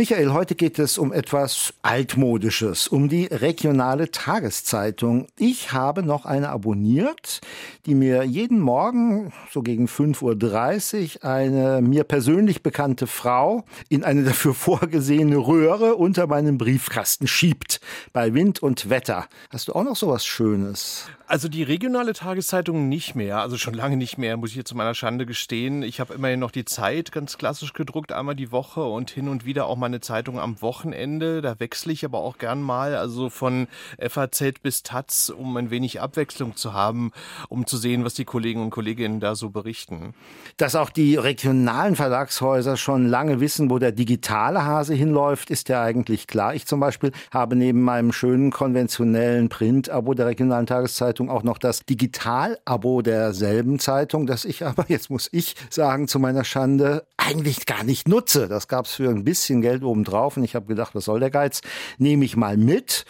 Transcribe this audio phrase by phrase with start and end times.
[0.00, 5.26] Michael, heute geht es um etwas Altmodisches, um die regionale Tageszeitung.
[5.36, 7.42] Ich habe noch eine abonniert,
[7.84, 14.22] die mir jeden Morgen, so gegen 5.30 Uhr, eine mir persönlich bekannte Frau in eine
[14.24, 17.82] dafür vorgesehene Röhre unter meinen Briefkasten schiebt.
[18.14, 19.28] Bei Wind und Wetter.
[19.50, 21.10] Hast du auch noch sowas Schönes?
[21.30, 24.76] Also die regionale Tageszeitung nicht mehr, also schon lange nicht mehr, muss ich jetzt zu
[24.76, 25.84] meiner Schande gestehen.
[25.84, 29.44] Ich habe immerhin noch die Zeit ganz klassisch gedruckt, einmal die Woche und hin und
[29.44, 31.40] wieder auch meine Zeitung am Wochenende.
[31.40, 33.68] Da wechsle ich aber auch gern mal, also von
[34.00, 37.12] FAZ bis Taz, um ein wenig Abwechslung zu haben,
[37.48, 40.14] um zu sehen, was die Kollegen und Kolleginnen da so berichten.
[40.56, 45.80] Dass auch die regionalen Verlagshäuser schon lange wissen, wo der digitale Hase hinläuft, ist ja
[45.80, 46.56] eigentlich klar.
[46.56, 51.58] Ich zum Beispiel habe neben meinem schönen konventionellen Print-Abo der regionalen Tageszeitung Zeitung auch noch
[51.58, 57.66] das Digital-Abo derselben Zeitung, das ich aber, jetzt muss ich sagen, zu meiner Schande eigentlich
[57.66, 58.48] gar nicht nutze.
[58.48, 61.30] Das gab es für ein bisschen Geld obendrauf und ich habe gedacht, was soll der
[61.30, 61.60] Geiz?
[61.98, 63.04] Nehme ich mal mit.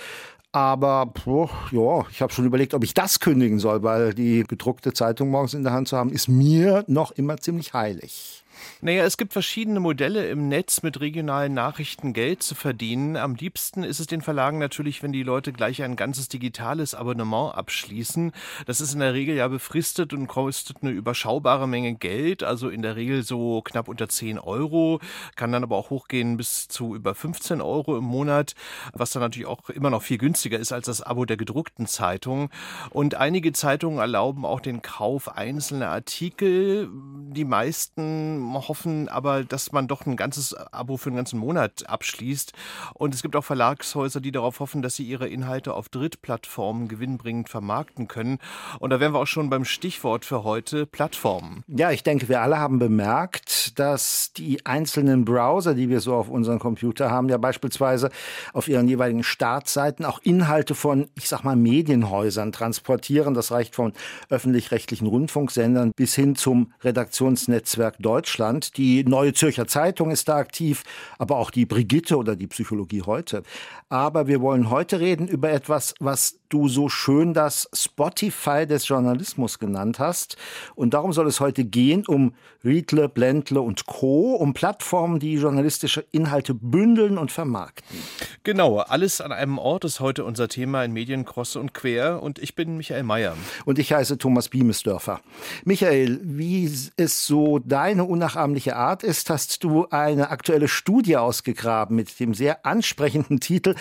[0.50, 4.92] Aber oh, ja, ich habe schon überlegt, ob ich das kündigen soll, weil die gedruckte
[4.92, 8.39] Zeitung morgens in der Hand zu haben, ist mir noch immer ziemlich heilig.
[8.80, 13.16] Naja, es gibt verschiedene Modelle im Netz mit regionalen Nachrichten Geld zu verdienen.
[13.16, 17.54] Am liebsten ist es den Verlagen natürlich, wenn die Leute gleich ein ganzes digitales Abonnement
[17.54, 18.32] abschließen.
[18.66, 22.82] Das ist in der Regel ja befristet und kostet eine überschaubare Menge Geld, also in
[22.82, 25.00] der Regel so knapp unter 10 Euro,
[25.36, 28.54] kann dann aber auch hochgehen bis zu über 15 Euro im Monat,
[28.92, 32.50] was dann natürlich auch immer noch viel günstiger ist als das Abo der gedruckten Zeitung.
[32.90, 36.88] Und einige Zeitungen erlauben auch den Kauf einzelner Artikel.
[37.32, 42.52] Die meisten hoffen aber, dass man doch ein ganzes Abo für einen ganzen Monat abschließt.
[42.94, 47.48] Und es gibt auch Verlagshäuser, die darauf hoffen, dass sie ihre Inhalte auf Drittplattformen gewinnbringend
[47.48, 48.38] vermarkten können.
[48.78, 51.64] Und da wären wir auch schon beim Stichwort für heute, Plattformen.
[51.68, 56.28] Ja, ich denke, wir alle haben bemerkt, dass die einzelnen Browser, die wir so auf
[56.28, 58.10] unserem Computer haben, ja beispielsweise
[58.52, 63.34] auf ihren jeweiligen Startseiten auch Inhalte von, ich sag mal, Medienhäusern transportieren.
[63.34, 63.92] Das reicht von
[64.28, 68.39] öffentlich-rechtlichen Rundfunksendern bis hin zum Redaktionsnetzwerk Deutschland.
[68.40, 68.76] Deutschland.
[68.78, 70.82] Die Neue Zürcher Zeitung ist da aktiv,
[71.18, 73.42] aber auch die Brigitte oder die Psychologie heute.
[73.90, 79.58] Aber wir wollen heute reden über etwas, was du so schön das Spotify des Journalismus
[79.58, 80.36] genannt hast.
[80.74, 82.34] Und darum soll es heute gehen um
[82.64, 87.98] Riedle, Blendle und Co., um Plattformen, die journalistische Inhalte bündeln und vermarkten.
[88.42, 92.22] Genau, alles an einem Ort ist heute unser Thema in Medien Cross und Quer.
[92.22, 93.36] Und ich bin Michael Mayer.
[93.64, 95.20] Und ich heiße Thomas Biemesdörfer.
[95.64, 102.20] Michael, wie es so deine unnachahmliche Art ist, hast du eine aktuelle Studie ausgegraben mit
[102.20, 103.74] dem sehr ansprechenden Titel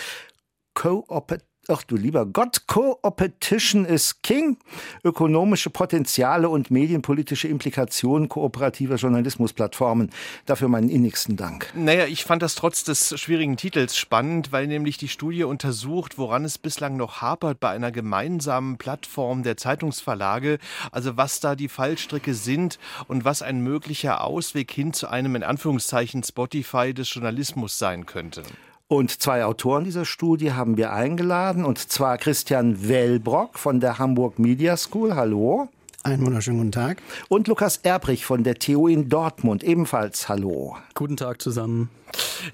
[0.74, 4.56] Co-Opet Ach du lieber Gott, Co-Opetition is King.
[5.04, 10.10] Ökonomische Potenziale und medienpolitische Implikationen kooperativer Journalismusplattformen.
[10.46, 11.70] Dafür meinen innigsten Dank.
[11.74, 16.44] Naja, ich fand das trotz des schwierigen Titels spannend, weil nämlich die Studie untersucht, woran
[16.44, 20.58] es bislang noch hapert bei einer gemeinsamen Plattform der Zeitungsverlage.
[20.92, 25.42] Also was da die Fallstricke sind und was ein möglicher Ausweg hin zu einem in
[25.42, 28.42] Anführungszeichen Spotify des Journalismus sein könnte.
[28.90, 34.40] Und zwei Autoren dieser Studie haben wir eingeladen, und zwar Christian Wellbrock von der Hamburg
[34.40, 35.14] Media School.
[35.14, 35.68] Hallo.
[36.02, 37.00] Einen wunderschönen guten Tag.
[37.28, 39.62] Und Lukas Erbrich von der TU in Dortmund.
[39.62, 40.76] Ebenfalls Hallo.
[40.94, 41.88] Guten Tag zusammen.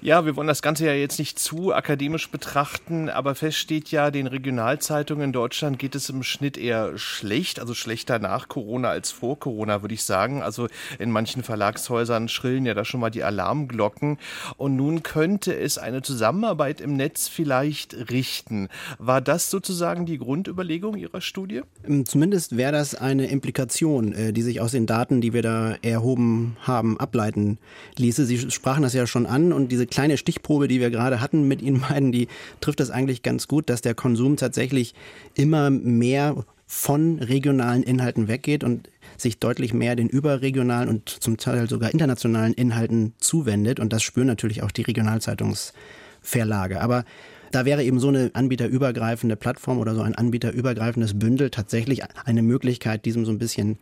[0.01, 4.11] Ja, wir wollen das Ganze ja jetzt nicht zu akademisch betrachten, aber fest steht ja,
[4.11, 9.11] den Regionalzeitungen in Deutschland geht es im Schnitt eher schlecht, also schlechter nach Corona als
[9.11, 10.41] vor Corona, würde ich sagen.
[10.41, 10.67] Also
[10.99, 14.17] in manchen Verlagshäusern schrillen ja da schon mal die Alarmglocken.
[14.57, 18.69] Und nun könnte es eine Zusammenarbeit im Netz vielleicht richten.
[18.99, 21.61] War das sozusagen die Grundüberlegung Ihrer Studie?
[21.85, 25.75] Ähm, zumindest wäre das eine Implikation, äh, die sich aus den Daten, die wir da
[25.81, 27.57] erhoben haben, ableiten
[27.97, 28.25] ließe.
[28.25, 31.61] Sie sprachen das ja schon an und diese kleine Stichprobe, die wir gerade hatten mit
[31.61, 32.27] Ihnen beiden, die
[32.61, 34.95] trifft das eigentlich ganz gut, dass der Konsum tatsächlich
[35.35, 41.69] immer mehr von regionalen Inhalten weggeht und sich deutlich mehr den überregionalen und zum Teil
[41.69, 43.79] sogar internationalen Inhalten zuwendet.
[43.79, 46.81] Und das spüren natürlich auch die Regionalzeitungsverlage.
[46.81, 47.05] Aber
[47.51, 53.05] da wäre eben so eine anbieterübergreifende Plattform oder so ein anbieterübergreifendes Bündel tatsächlich eine Möglichkeit,
[53.05, 53.77] diesem so ein bisschen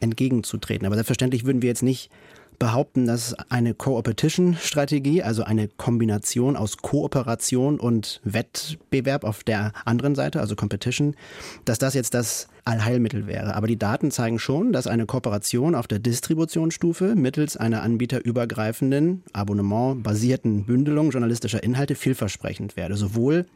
[0.00, 0.86] entgegenzutreten.
[0.86, 2.10] Aber selbstverständlich würden wir jetzt nicht
[2.62, 10.38] behaupten, dass eine Co-Opetition-Strategie, also eine Kombination aus Kooperation und Wettbewerb auf der anderen Seite,
[10.38, 11.16] also Competition,
[11.64, 13.56] dass das jetzt das Allheilmittel wäre.
[13.56, 20.64] Aber die Daten zeigen schon, dass eine Kooperation auf der Distributionsstufe mittels einer anbieterübergreifenden, abonnementbasierten
[20.64, 22.96] Bündelung journalistischer Inhalte vielversprechend wäre.
[22.96, 23.46] Sowohl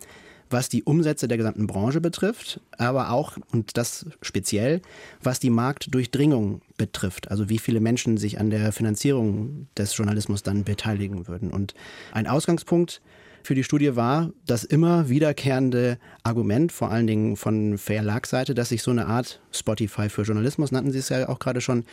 [0.50, 4.80] was die Umsätze der gesamten Branche betrifft, aber auch, und das speziell,
[5.22, 7.30] was die Marktdurchdringung betrifft.
[7.30, 11.50] Also wie viele Menschen sich an der Finanzierung des Journalismus dann beteiligen würden.
[11.50, 11.74] Und
[12.12, 13.00] ein Ausgangspunkt
[13.46, 18.82] für die Studie war das immer wiederkehrende Argument, vor allen Dingen von Verlagsseite, dass sich
[18.82, 21.84] so eine Art Spotify für Journalismus, nannten Sie es ja auch gerade schon,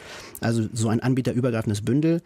[0.41, 2.21] also so ein anbieterübergreifendes Bündel,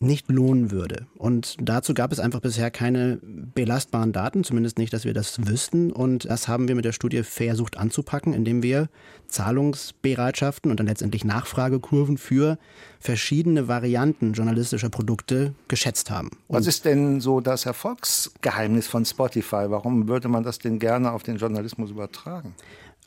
[0.00, 1.06] nicht lohnen würde.
[1.16, 5.92] Und dazu gab es einfach bisher keine belastbaren Daten, zumindest nicht, dass wir das wüssten.
[5.92, 8.88] Und das haben wir mit der Studie versucht anzupacken, indem wir
[9.28, 12.58] Zahlungsbereitschaften und dann letztendlich Nachfragekurven für
[13.02, 16.30] verschiedene Varianten journalistischer Produkte geschätzt haben.
[16.46, 19.64] Und Was ist denn so das Erfolgsgeheimnis von Spotify?
[19.68, 22.54] Warum würde man das denn gerne auf den Journalismus übertragen?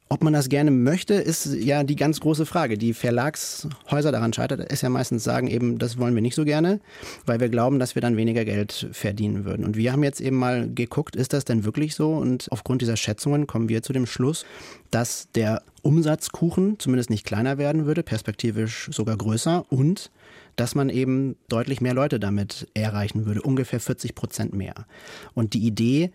[0.07, 2.77] Ob man das gerne möchte, ist ja die ganz große Frage.
[2.77, 6.79] Die Verlagshäuser daran scheitert, ist ja meistens sagen eben, das wollen wir nicht so gerne,
[7.25, 9.65] weil wir glauben, dass wir dann weniger Geld verdienen würden.
[9.65, 12.13] Und wir haben jetzt eben mal geguckt, ist das denn wirklich so?
[12.13, 14.45] Und aufgrund dieser Schätzungen kommen wir zu dem Schluss,
[14.91, 20.11] dass der Umsatzkuchen zumindest nicht kleiner werden würde, perspektivisch sogar größer und
[20.55, 24.87] dass man eben deutlich mehr Leute damit erreichen würde, ungefähr 40 Prozent mehr.
[25.33, 26.11] Und die Idee,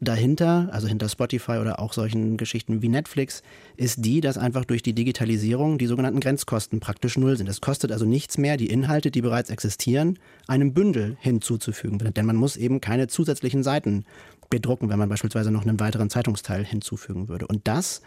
[0.00, 3.42] dahinter, also hinter Spotify oder auch solchen Geschichten wie Netflix,
[3.76, 7.48] ist die, dass einfach durch die Digitalisierung die sogenannten Grenzkosten praktisch null sind.
[7.48, 11.98] Es kostet also nichts mehr, die Inhalte, die bereits existieren, einem Bündel hinzuzufügen.
[11.98, 14.04] Denn man muss eben keine zusätzlichen Seiten
[14.50, 17.46] bedrucken, wenn man beispielsweise noch einen weiteren Zeitungsteil hinzufügen würde.
[17.46, 18.02] Und das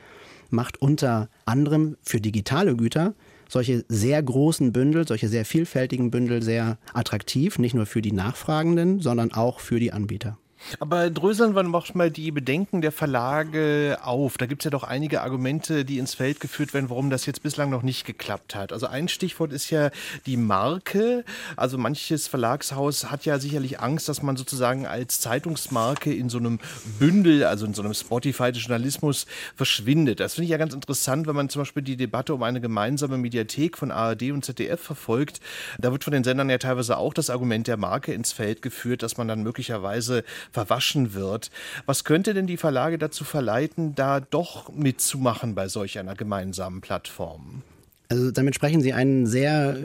[0.50, 3.14] macht unter anderem für digitale Güter
[3.50, 9.02] solche sehr großen Bündel, solche sehr vielfältigen Bündel sehr attraktiv, nicht nur für die Nachfragenden,
[9.02, 10.38] sondern auch für die Anbieter.
[10.80, 14.38] Aber dröseln wir noch mal die Bedenken der Verlage auf.
[14.38, 17.42] Da gibt es ja doch einige Argumente, die ins Feld geführt werden, warum das jetzt
[17.44, 18.74] bislang noch nicht geklappt hat.
[18.74, 19.90] Also ein Stichwort ist ja
[20.26, 21.24] die Marke.
[21.56, 26.60] Also manches Verlagshaus hat ja sicherlich Angst, dass man sozusagen als Zeitungsmarke in so einem
[27.00, 29.26] Bündel, also in so einem Spotify des Journalismus
[29.56, 30.20] verschwindet.
[30.20, 33.18] Das finde ich ja ganz interessant, wenn man zum Beispiel die Debatte um eine gemeinsame
[33.18, 35.40] Mediathek von ARD und ZDF verfolgt.
[35.80, 39.04] Da wird von den Sendern ja teilweise auch das Argument der Marke ins Feld geführt,
[39.04, 41.52] dass man dann möglicherweise verwaschen wird.
[41.86, 47.64] Was könnte denn die Verlage dazu verleiten, da doch mitzumachen bei solch einer gemeinsamen Plattform?
[48.10, 49.78] Also damit sprechen Sie einen sehr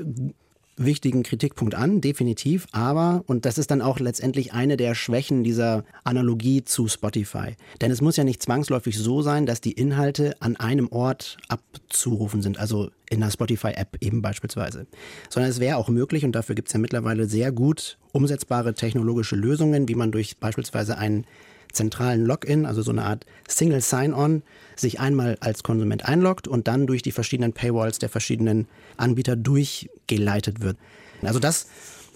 [0.76, 2.66] wichtigen Kritikpunkt an, definitiv.
[2.72, 7.56] Aber, und das ist dann auch letztendlich eine der Schwächen dieser Analogie zu Spotify.
[7.80, 12.42] Denn es muss ja nicht zwangsläufig so sein, dass die Inhalte an einem Ort abzurufen
[12.42, 12.58] sind.
[12.58, 14.86] Also in der Spotify-App eben beispielsweise.
[15.28, 19.36] Sondern es wäre auch möglich, und dafür gibt es ja mittlerweile sehr gut umsetzbare technologische
[19.36, 21.26] Lösungen, wie man durch beispielsweise einen
[21.74, 24.42] zentralen Login, also so eine Art Single Sign-On,
[24.76, 28.66] sich einmal als Konsument einloggt und dann durch die verschiedenen Paywalls der verschiedenen
[28.96, 30.76] Anbieter durchgeleitet wird.
[31.22, 31.66] Also das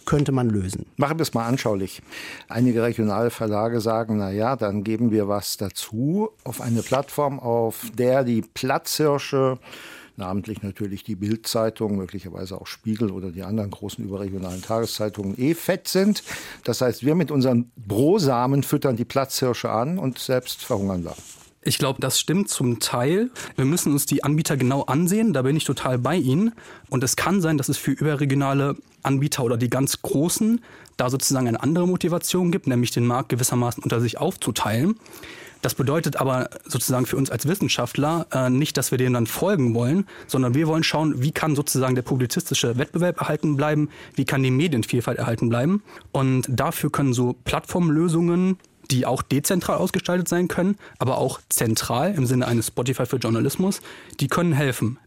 [0.09, 0.87] könnte man lösen.
[0.97, 2.01] Machen wir es mal anschaulich.
[2.49, 7.91] Einige regionale Verlage sagen, na ja, dann geben wir was dazu auf eine Plattform, auf
[7.95, 9.59] der die Platzhirsche
[10.19, 15.89] namentlich natürlich die Bildzeitung, möglicherweise auch Spiegel oder die anderen großen überregionalen Tageszeitungen eh fett
[15.89, 16.23] sind.
[16.65, 21.15] Das heißt, wir mit unseren Brosamen füttern die Platzhirsche an und selbst verhungern wir.
[21.63, 23.31] Ich glaube, das stimmt zum Teil.
[23.57, 25.33] Wir müssen uns die Anbieter genau ansehen.
[25.33, 26.53] Da bin ich total bei Ihnen.
[26.89, 30.61] Und es kann sein, dass es für überregionale Anbieter oder die ganz großen
[30.97, 34.99] da sozusagen eine andere Motivation gibt, nämlich den Markt gewissermaßen unter sich aufzuteilen.
[35.63, 39.75] Das bedeutet aber sozusagen für uns als Wissenschaftler äh, nicht, dass wir denen dann folgen
[39.75, 44.43] wollen, sondern wir wollen schauen, wie kann sozusagen der publizistische Wettbewerb erhalten bleiben, wie kann
[44.43, 45.83] die Medienvielfalt erhalten bleiben.
[46.13, 48.59] Und dafür können so Plattformlösungen
[48.91, 53.81] die auch dezentral ausgestaltet sein können, aber auch zentral im Sinne eines Spotify für Journalismus,
[54.21, 54.99] die können helfen.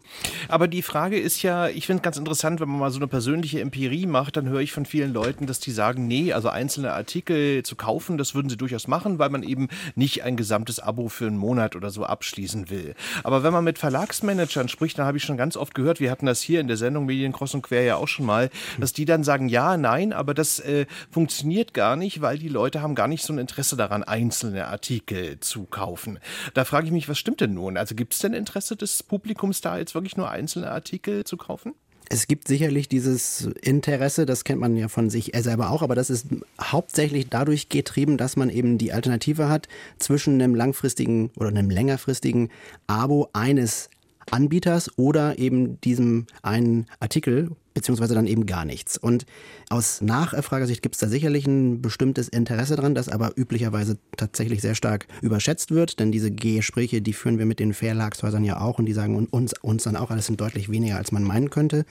[0.48, 3.08] Aber die Frage ist ja, ich finde es ganz interessant, wenn man mal so eine
[3.08, 6.94] persönliche Empirie macht, dann höre ich von vielen Leuten, dass die sagen, nee, also einzelne
[6.94, 11.10] Artikel zu kaufen, das würden sie durchaus machen, weil man eben nicht ein gesamtes Abo
[11.10, 12.96] für einen Monat oder so abschließen will.
[13.24, 16.26] Aber wenn man mit Verlagsmanagern spricht, dann habe ich schon ganz oft gehört, wir hatten
[16.26, 18.50] das hier in der Sendung Medienkross und Quer ja auch schon mal,
[18.80, 22.82] dass die dann sagen, ja, nein, aber das äh, funktioniert gar nicht, weil die Leute
[22.82, 26.20] haben gar nicht so ein Interesse daran, einzelne Artikel zu kaufen.
[26.54, 27.78] Da frage ich mich, was stimmt denn nun?
[27.78, 31.38] Also gibt es denn Interesse des Publikums da jetzt wirklich wirklich nur einzelne Artikel zu
[31.38, 31.74] kaufen?
[32.10, 36.10] Es gibt sicherlich dieses Interesse, das kennt man ja von sich selber auch, aber das
[36.10, 36.28] ist
[36.60, 42.50] hauptsächlich dadurch getrieben, dass man eben die Alternative hat zwischen einem langfristigen oder einem längerfristigen
[42.88, 43.90] Abo eines
[44.30, 48.98] Anbieters oder eben diesem einen Artikel, beziehungsweise dann eben gar nichts.
[48.98, 49.26] Und
[49.70, 54.76] aus Nachfragesicht gibt es da sicherlich ein bestimmtes Interesse dran, das aber üblicherweise tatsächlich sehr
[54.76, 58.86] stark überschätzt wird, denn diese Gespräche, die führen wir mit den Verlagshäusern ja auch und
[58.86, 61.86] die sagen uns, uns dann auch, alles sind deutlich weniger, als man meinen könnte.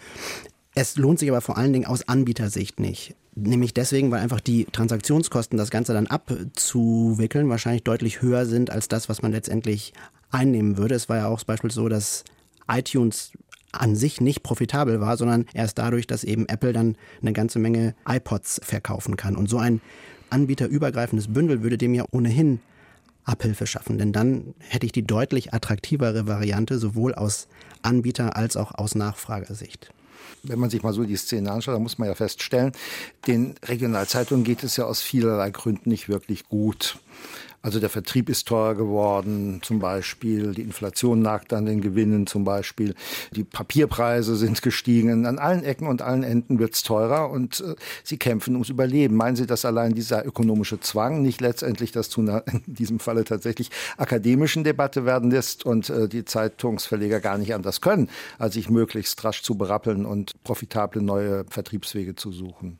[0.74, 3.16] Es lohnt sich aber vor allen Dingen aus Anbietersicht nicht.
[3.34, 8.88] Nämlich deswegen, weil einfach die Transaktionskosten, das Ganze dann abzuwickeln, wahrscheinlich deutlich höher sind als
[8.88, 9.92] das, was man letztendlich
[10.30, 10.94] einnehmen würde.
[10.94, 12.24] Es war ja auch beispielsweise so, dass
[12.68, 13.32] iTunes
[13.72, 17.94] an sich nicht profitabel war, sondern erst dadurch, dass eben Apple dann eine ganze Menge
[18.08, 19.36] iPods verkaufen kann.
[19.36, 19.80] Und so ein
[20.30, 22.60] anbieterübergreifendes Bündel würde dem ja ohnehin
[23.24, 27.48] Abhilfe schaffen, denn dann hätte ich die deutlich attraktivere Variante sowohl aus
[27.82, 29.92] Anbieter als auch aus Nachfragersicht
[30.42, 32.72] wenn man sich mal so die Szene anschaut, dann muss man ja feststellen,
[33.26, 36.98] den Regionalzeitungen geht es ja aus vielerlei Gründen nicht wirklich gut.
[37.62, 40.54] Also der Vertrieb ist teuer geworden, zum Beispiel.
[40.54, 42.94] Die Inflation nagt an den Gewinnen, zum Beispiel.
[43.32, 45.26] Die Papierpreise sind gestiegen.
[45.26, 49.14] An allen Ecken und allen Enden wird es teurer und äh, sie kämpfen ums Überleben.
[49.14, 53.24] Meinen Sie, dass allein dieser ökonomische Zwang nicht letztendlich das zu einer, in diesem Falle
[53.24, 58.70] tatsächlich akademischen Debatte werden lässt und äh, die Zeitungsverleger gar nicht anders können, als sich
[58.70, 62.78] möglichst rasch zu berappeln und profitable neue Vertriebswege zu suchen?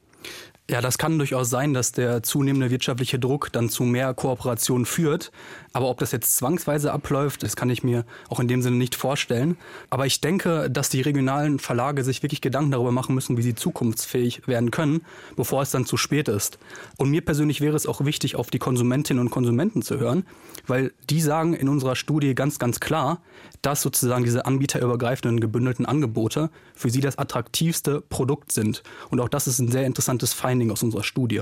[0.70, 5.32] Ja, das kann durchaus sein, dass der zunehmende wirtschaftliche Druck dann zu mehr Kooperation führt.
[5.72, 8.94] Aber ob das jetzt zwangsweise abläuft, das kann ich mir auch in dem Sinne nicht
[8.94, 9.56] vorstellen.
[9.88, 13.56] Aber ich denke, dass die regionalen Verlage sich wirklich Gedanken darüber machen müssen, wie sie
[13.56, 15.02] zukunftsfähig werden können,
[15.34, 16.60] bevor es dann zu spät ist.
[16.96, 20.24] Und mir persönlich wäre es auch wichtig, auf die Konsumentinnen und Konsumenten zu hören,
[20.68, 23.20] weil die sagen in unserer Studie ganz, ganz klar,
[23.62, 28.82] dass sozusagen diese anbieterübergreifenden gebündelten Angebote für sie das attraktivste Produkt sind.
[29.10, 31.40] Und auch das ist ein sehr interessantes Finding aus unserer Studie.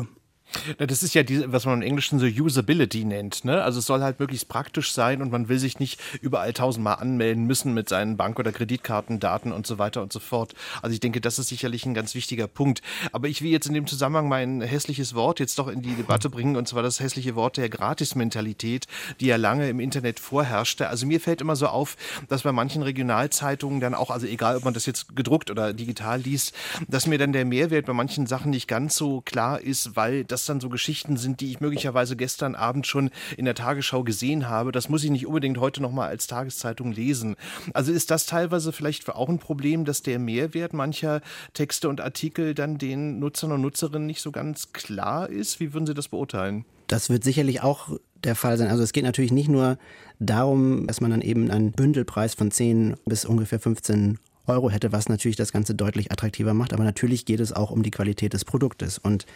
[0.79, 3.45] Das ist ja die, was man im Englischen so Usability nennt.
[3.45, 3.63] Ne?
[3.63, 7.45] Also es soll halt möglichst praktisch sein und man will sich nicht überall tausendmal anmelden
[7.45, 10.55] müssen mit seinen Bank- oder Kreditkartendaten und so weiter und so fort.
[10.83, 12.83] Also ich denke, das ist sicherlich ein ganz wichtiger Punkt.
[13.13, 16.31] Aber ich will jetzt in dem Zusammenhang mein hässliches Wort jetzt doch in die Debatte
[16.31, 18.87] bringen und zwar das hässliche Wort der Gratismentalität,
[19.21, 20.89] die ja lange im Internet vorherrschte.
[20.89, 21.97] Also mir fällt immer so auf,
[22.29, 26.21] dass bei manchen Regionalzeitungen dann auch, also egal ob man das jetzt gedruckt oder digital
[26.21, 26.55] liest,
[26.89, 30.38] dass mir dann der Mehrwert bei manchen Sachen nicht ganz so klar ist, weil das
[30.39, 34.49] das dann so Geschichten sind, die ich möglicherweise gestern Abend schon in der Tagesschau gesehen
[34.49, 34.73] habe.
[34.73, 37.37] Das muss ich nicht unbedingt heute nochmal als Tageszeitung lesen.
[37.75, 41.21] Also ist das teilweise vielleicht auch ein Problem, dass der Mehrwert mancher
[41.55, 45.61] Texte und Artikel dann den Nutzern und Nutzerinnen nicht so ganz klar ist?
[45.61, 46.65] Wie würden Sie das beurteilen?
[46.87, 47.91] Das wird sicherlich auch
[48.25, 48.69] der Fall sein.
[48.69, 49.79] Also es geht natürlich nicht nur
[50.19, 54.19] darum, dass man dann eben einen Bündelpreis von 10 bis ungefähr 15
[54.49, 56.73] Euro hätte, was natürlich das Ganze deutlich attraktiver macht.
[56.73, 58.99] Aber natürlich geht es auch um die Qualität des Produktes.
[58.99, 59.27] Und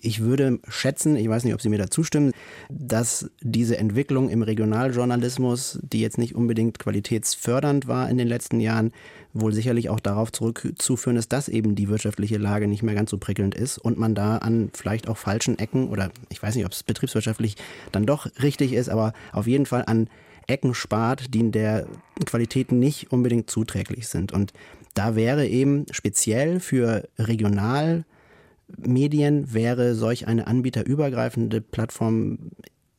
[0.00, 2.32] ich würde schätzen, ich weiß nicht, ob Sie mir da zustimmen,
[2.70, 8.92] dass diese Entwicklung im Regionaljournalismus, die jetzt nicht unbedingt qualitätsfördernd war in den letzten Jahren,
[9.32, 13.18] wohl sicherlich auch darauf zurückzuführen ist, dass eben die wirtschaftliche Lage nicht mehr ganz so
[13.18, 16.72] prickelnd ist und man da an vielleicht auch falschen Ecken oder ich weiß nicht, ob
[16.72, 17.56] es betriebswirtschaftlich
[17.92, 20.08] dann doch richtig ist, aber auf jeden Fall an
[20.46, 21.86] Ecken spart, die in der
[22.24, 24.32] Qualität nicht unbedingt zuträglich sind.
[24.32, 24.52] Und
[24.94, 28.04] da wäre eben speziell für regional
[28.76, 32.50] Medien wäre solch eine anbieterübergreifende Plattform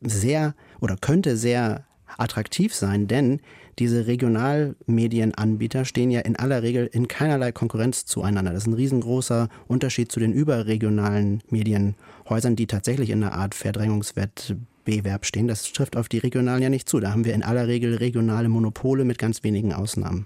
[0.01, 1.85] sehr oder könnte sehr
[2.17, 3.39] attraktiv sein, denn
[3.77, 8.51] diese Regionalmedienanbieter stehen ja in aller Regel in keinerlei Konkurrenz zueinander.
[8.51, 14.59] Das ist ein riesengroßer Unterschied zu den überregionalen Medienhäusern, die tatsächlich in einer Art Verdrängungswettbewerb
[14.89, 15.47] Wettbewerb stehen.
[15.47, 16.99] Das trifft auf die regionalen ja nicht zu.
[16.99, 20.25] Da haben wir in aller Regel regionale Monopole mit ganz wenigen Ausnahmen.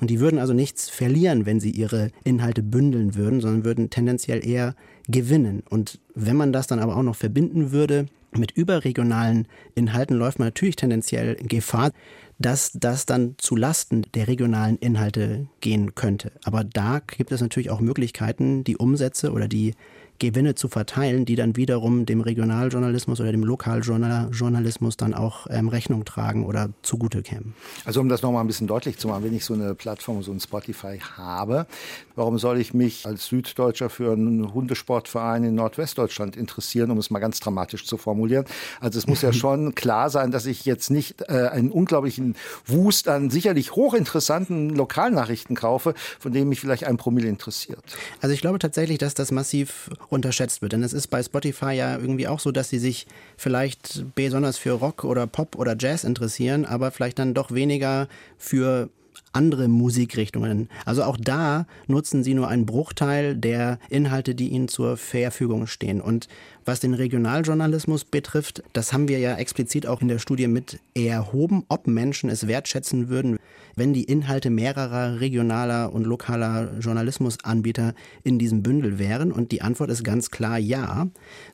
[0.00, 4.46] Und die würden also nichts verlieren, wenn sie ihre Inhalte bündeln würden, sondern würden tendenziell
[4.46, 4.74] eher
[5.08, 5.62] gewinnen.
[5.68, 10.48] Und wenn man das dann aber auch noch verbinden würde mit überregionalen Inhalten, läuft man
[10.48, 11.92] natürlich tendenziell Gefahr,
[12.38, 16.32] dass das dann zu Lasten der regionalen Inhalte gehen könnte.
[16.44, 19.74] Aber da gibt es natürlich auch Möglichkeiten, die Umsätze oder die
[20.18, 26.04] Gewinne zu verteilen, die dann wiederum dem Regionaljournalismus oder dem Lokaljournalismus dann auch ähm, Rechnung
[26.04, 27.54] tragen oder zugute kämen.
[27.84, 30.32] Also um das nochmal ein bisschen deutlich zu machen, wenn ich so eine Plattform, so
[30.32, 31.66] ein Spotify habe,
[32.14, 37.18] warum soll ich mich als Süddeutscher für einen Hundesportverein in Nordwestdeutschland interessieren, um es mal
[37.18, 38.44] ganz dramatisch zu formulieren?
[38.80, 43.08] Also es muss ja schon klar sein, dass ich jetzt nicht äh, einen unglaublichen Wust
[43.08, 47.82] an sicherlich hochinteressanten Lokalnachrichten kaufe, von denen mich vielleicht ein Promille interessiert.
[48.20, 50.72] Also ich glaube tatsächlich, dass das massiv unterschätzt wird.
[50.72, 54.72] Denn es ist bei Spotify ja irgendwie auch so, dass sie sich vielleicht besonders für
[54.72, 58.08] Rock oder Pop oder Jazz interessieren, aber vielleicht dann doch weniger
[58.38, 58.88] für
[59.32, 60.68] andere Musikrichtungen.
[60.84, 66.00] Also auch da nutzen sie nur einen Bruchteil der Inhalte, die ihnen zur Verfügung stehen.
[66.00, 66.28] Und
[66.64, 71.64] was den Regionaljournalismus betrifft, das haben wir ja explizit auch in der Studie mit erhoben,
[71.68, 73.38] ob Menschen es wertschätzen würden,
[73.76, 77.94] wenn die Inhalte mehrerer regionaler und lokaler Journalismusanbieter
[78.24, 79.30] in diesem Bündel wären.
[79.30, 81.06] Und die Antwort ist ganz klar ja,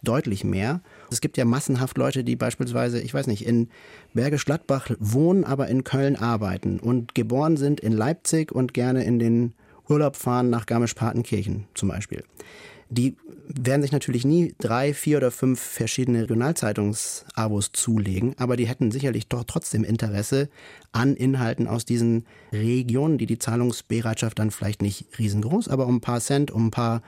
[0.02, 0.80] deutlich mehr.
[1.12, 3.68] Es gibt ja massenhaft Leute, die beispielsweise, ich weiß nicht, in
[4.14, 9.18] Bergisch Gladbach wohnen, aber in Köln arbeiten und geboren sind in Leipzig und gerne in
[9.18, 9.54] den
[9.88, 12.24] Urlaub fahren nach Garmisch-Partenkirchen zum Beispiel.
[12.92, 13.16] die
[13.48, 19.28] werden sich natürlich nie drei, vier oder fünf verschiedene Regionalzeitungsabos zulegen, aber die hätten sicherlich
[19.28, 20.48] doch trotzdem Interesse
[20.92, 26.00] an Inhalten aus diesen Regionen, die die Zahlungsbereitschaft dann vielleicht nicht riesengroß, aber um ein
[26.00, 27.02] paar Cent, um ein paar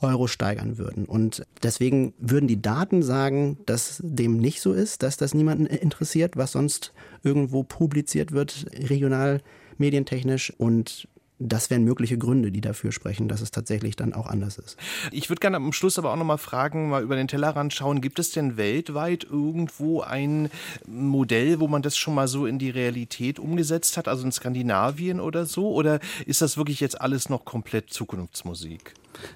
[0.00, 1.06] Euro steigern würden.
[1.06, 6.36] Und deswegen würden die Daten sagen, dass dem nicht so ist, dass das niemanden interessiert,
[6.36, 9.40] was sonst irgendwo publiziert wird, regional,
[9.78, 10.52] medientechnisch.
[10.58, 14.76] Und das wären mögliche Gründe, die dafür sprechen, dass es tatsächlich dann auch anders ist.
[15.12, 18.00] Ich würde gerne am Schluss aber auch noch mal fragen, mal über den Tellerrand schauen.
[18.00, 20.48] Gibt es denn weltweit irgendwo ein
[20.86, 25.20] Modell, wo man das schon mal so in die Realität umgesetzt hat, also in Skandinavien
[25.20, 25.72] oder so?
[25.72, 28.94] Oder ist das wirklich jetzt alles noch komplett Zukunftsmusik?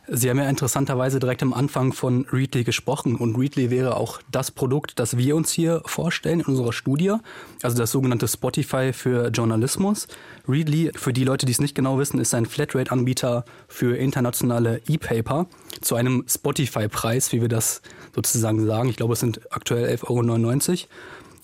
[0.09, 4.51] Sie haben ja interessanterweise direkt am Anfang von Readly gesprochen und Readly wäre auch das
[4.51, 7.15] Produkt, das wir uns hier vorstellen in unserer Studie,
[7.63, 10.09] also das sogenannte Spotify für Journalismus.
[10.49, 15.47] Readly, für die Leute, die es nicht genau wissen, ist ein Flatrate-Anbieter für internationale E-Paper
[15.81, 17.83] zu einem Spotify-Preis, wie wir das
[18.15, 18.89] sozusagen sagen.
[18.89, 20.89] Ich glaube, es sind aktuell 11,99 Euro.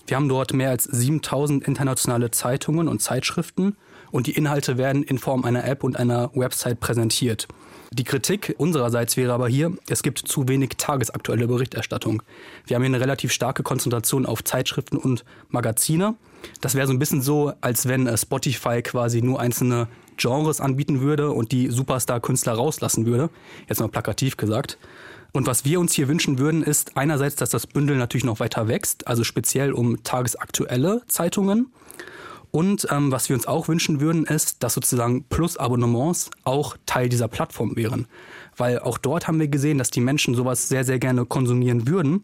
[0.07, 3.75] Wir haben dort mehr als 7000 internationale Zeitungen und Zeitschriften
[4.11, 7.47] und die Inhalte werden in Form einer App und einer Website präsentiert.
[7.91, 12.21] Die Kritik unsererseits wäre aber hier, es gibt zu wenig tagesaktuelle Berichterstattung.
[12.65, 16.15] Wir haben hier eine relativ starke Konzentration auf Zeitschriften und Magazine.
[16.61, 21.01] Das wäre so ein bisschen so, als wenn äh, Spotify quasi nur einzelne Genres anbieten
[21.01, 23.29] würde und die Superstar-Künstler rauslassen würde.
[23.69, 24.77] Jetzt mal plakativ gesagt.
[25.31, 28.67] Und was wir uns hier wünschen würden, ist einerseits, dass das Bündel natürlich noch weiter
[28.67, 31.71] wächst, also speziell um tagesaktuelle Zeitungen.
[32.51, 37.27] Und ähm, was wir uns auch wünschen würden, ist, dass sozusagen Plus-Abonnements auch Teil dieser
[37.27, 38.07] Plattform wären.
[38.55, 42.23] Weil auch dort haben wir gesehen, dass die Menschen sowas sehr, sehr gerne konsumieren würden.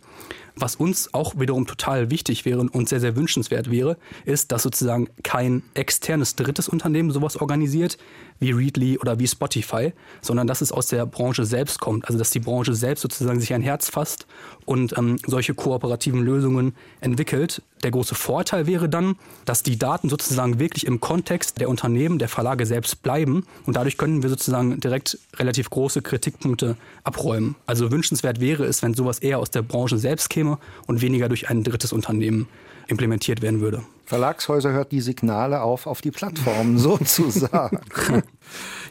[0.55, 5.09] Was uns auch wiederum total wichtig wäre und sehr, sehr wünschenswert wäre, ist, dass sozusagen
[5.23, 7.97] kein externes drittes Unternehmen sowas organisiert,
[8.39, 12.05] wie Readly oder wie Spotify, sondern dass es aus der Branche selbst kommt.
[12.05, 14.27] Also dass die Branche selbst sozusagen sich ein Herz fasst
[14.65, 17.61] und ähm, solche kooperativen Lösungen entwickelt.
[17.83, 22.29] Der große Vorteil wäre dann, dass die Daten sozusagen wirklich im Kontext der Unternehmen, der
[22.29, 27.55] Verlage selbst bleiben und dadurch können wir sozusagen direkt relativ große Kritikpunkte abräumen.
[27.65, 30.42] Also wünschenswert wäre es, wenn sowas eher aus der Branche selbst käme
[30.87, 32.47] und weniger durch ein drittes Unternehmen
[32.87, 33.83] implementiert werden würde.
[34.05, 37.79] Verlagshäuser hört die Signale auf auf die Plattformen sozusagen.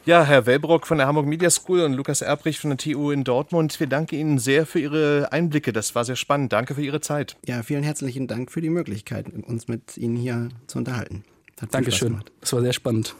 [0.07, 3.25] ja, Herr Wellbrock von der Hamburg Media School und Lukas Erbrich von der TU in
[3.25, 5.73] Dortmund, wir danken Ihnen sehr für Ihre Einblicke.
[5.73, 6.53] Das war sehr spannend.
[6.53, 7.37] Danke für Ihre Zeit.
[7.47, 11.25] Ja, vielen herzlichen Dank für die Möglichkeit, uns mit Ihnen hier zu unterhalten.
[11.71, 12.23] Dankeschön.
[12.41, 13.15] Es war sehr spannend.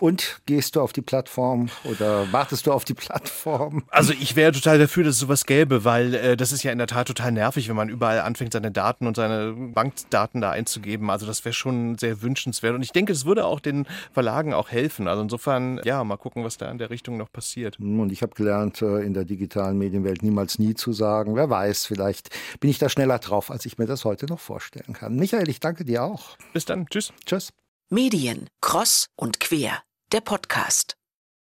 [0.00, 3.84] Und gehst du auf die Plattform oder wartest du auf die Plattform?
[3.88, 6.78] Also ich wäre total dafür, dass es sowas gäbe, weil äh, das ist ja in
[6.78, 11.10] der Tat total nervig, wenn man überall anfängt, seine Daten und seine Bankdaten da einzugeben.
[11.10, 12.74] Also das wäre schon sehr wünschenswert.
[12.74, 15.08] Und ich denke, es würde auch den Verlagen auch helfen.
[15.08, 17.78] Also insofern, ja, mal gucken, was da in der Richtung noch passiert.
[17.78, 21.36] Und ich habe gelernt, äh, in der digitalen Medienwelt niemals nie zu sagen.
[21.36, 22.28] Wer weiß, vielleicht
[22.60, 25.16] bin ich da schneller drauf, als ich mir das heute noch vorstellen kann.
[25.16, 26.36] Michael, ich danke dir auch.
[26.52, 26.86] Bis dann.
[26.86, 27.12] Tschüss.
[27.24, 27.45] Tschüss.
[27.88, 30.96] Medien, Cross und Quer, der Podcast.